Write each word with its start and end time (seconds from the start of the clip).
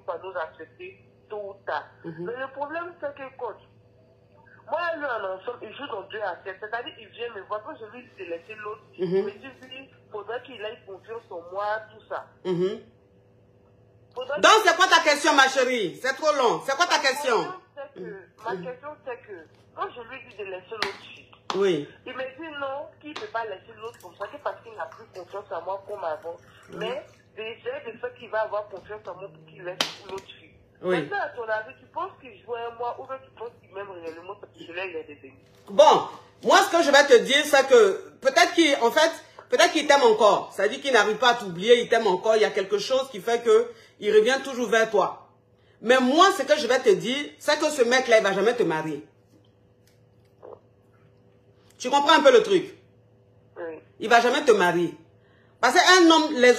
finit 0.00 0.04
par 0.06 0.18
nous 0.22 0.36
accepter 0.38 0.98
tôt 1.28 1.50
ou 1.50 1.54
tard. 1.66 1.84
Mhm. 2.04 2.14
Mais 2.26 2.36
le 2.36 2.48
problème, 2.52 2.92
c'est 3.00 3.14
que, 3.14 3.36
coach, 3.36 3.60
moi, 4.70 4.78
lui, 4.96 5.04
en 5.04 5.34
ensemble, 5.34 5.58
il 5.62 5.74
joue 5.74 5.86
dans 5.88 6.02
deux 6.02 6.20
assiettes. 6.20 6.58
C'est-à-dire, 6.60 6.94
il 6.98 7.08
vient 7.08 7.32
me 7.34 7.40
voir, 7.42 7.62
quand 7.64 7.74
je 7.76 7.84
lui 7.96 8.02
dis 8.04 8.24
de 8.24 8.30
laisser 8.30 8.54
l'autre, 8.54 8.82
Mhm. 8.98 9.16
il 9.16 9.24
me 9.24 9.30
dit, 9.30 9.48
oui, 9.62 9.90
faudrait 10.12 10.42
qu'il 10.42 10.60
ait 10.60 10.78
confiance 10.86 11.22
en 11.30 11.40
moi, 11.52 11.78
tout 11.92 12.04
ça. 12.08 12.26
Mhm. 12.44 12.80
Faudrait 14.14 14.40
Donc, 14.40 14.52
c'est 14.64 14.76
quoi 14.76 14.86
ta 14.86 15.00
question, 15.02 15.34
ma 15.34 15.48
chérie? 15.48 15.96
C'est 15.96 16.14
trop 16.14 16.34
long. 16.36 16.60
C'est 16.64 16.76
quoi 16.76 16.86
ta 16.86 16.98
question 16.98 17.36
Ma 17.38 17.46
question, 17.46 17.60
c'est 17.94 18.00
que, 18.00 18.44
ma 18.44 18.70
question, 18.70 18.88
c'est 19.04 19.18
que, 19.26 19.46
quand 19.74 19.88
je 19.90 20.00
lui 20.02 20.28
dis 20.28 20.36
de 20.36 20.44
laisser 20.44 20.70
l'autre 20.70 21.00
fille, 21.14 21.30
Oui. 21.56 21.88
il 22.06 22.12
me 22.14 22.22
dit 22.22 22.58
non, 22.60 22.86
qu'il 23.00 23.10
ne 23.10 23.14
peut 23.14 23.26
pas 23.32 23.44
laisser 23.44 23.72
l'autre 23.80 23.98
comme 24.02 24.14
ça, 24.16 24.26
parce 24.42 24.60
qu'il 24.62 24.74
n'a 24.74 24.86
plus 24.86 25.04
confiance 25.14 25.50
en 25.52 25.62
moi 25.62 25.82
comme 25.86 26.02
avant. 26.04 26.36
Mais 26.74 27.06
déjà, 27.36 27.70
de 27.80 27.89
fait 27.89 27.89
qu'il 28.20 28.30
va 28.30 28.42
avoir 28.42 28.68
confiance 28.68 29.00
en 29.08 29.14
moi 29.18 29.28
pour 29.28 29.44
qu'il 29.46 29.64
laisse 29.64 29.78
l'autre 30.08 30.24
fille. 30.38 30.50
Oui. 30.82 30.96
Maintenant, 31.00 31.18
à 31.20 31.28
ton 31.30 31.42
avis, 31.42 31.74
tu 31.80 31.86
penses 31.86 32.12
qu'il 32.20 32.38
joue 32.44 32.54
à 32.54 32.74
moi 32.78 32.96
ou 33.00 33.06
bien 33.06 33.18
tu 33.24 33.30
penses 33.30 33.50
qu'il 33.60 33.74
m'aime 33.74 33.90
réellement 33.90 34.36
parce 34.40 34.52
que 34.52 34.72
là, 34.72 34.86
il 34.86 34.96
a 34.96 35.02
des 35.02 35.18
amis 35.24 35.34
Bon, 35.68 36.08
moi, 36.44 36.58
ce 36.62 36.76
que 36.76 36.82
je 36.82 36.90
vais 36.90 37.06
te 37.06 37.22
dire, 37.24 37.44
c'est 37.44 37.66
que 37.66 38.12
peut-être 38.20 38.52
qu'il, 38.54 38.74
en 38.82 38.90
fait, 38.90 39.10
peut-être 39.48 39.72
qu'il 39.72 39.86
t'aime 39.86 40.02
encore. 40.02 40.52
Ça 40.52 40.68
dit 40.68 40.80
qu'il 40.80 40.92
n'arrive 40.92 41.16
pas 41.16 41.30
à 41.30 41.34
t'oublier, 41.34 41.80
il 41.80 41.88
t'aime 41.88 42.06
encore. 42.06 42.36
Il 42.36 42.42
y 42.42 42.46
a 42.46 42.50
quelque 42.50 42.78
chose 42.78 43.08
qui 43.10 43.20
fait 43.20 43.42
que 43.42 43.70
il 43.98 44.14
revient 44.14 44.38
toujours 44.44 44.68
vers 44.68 44.90
toi. 44.90 45.28
Mais 45.82 45.98
moi, 45.98 46.26
ce 46.36 46.42
que 46.42 46.56
je 46.58 46.66
vais 46.66 46.78
te 46.78 46.90
dire, 46.90 47.30
c'est 47.38 47.58
que 47.58 47.70
ce 47.70 47.82
mec-là, 47.82 48.18
il 48.18 48.22
va 48.22 48.32
jamais 48.32 48.54
te 48.54 48.62
marier. 48.62 49.04
Tu 51.78 51.88
comprends 51.88 52.12
un 52.12 52.20
peu 52.20 52.32
le 52.32 52.42
truc? 52.42 52.74
Oui. 53.56 53.78
Il 53.98 54.08
va 54.08 54.20
jamais 54.20 54.44
te 54.44 54.52
marier. 54.52 54.94
Parce 55.60 55.74
qu'un 55.74 56.10
homme, 56.10 56.34
les 56.36 56.52
hommes 56.52 56.58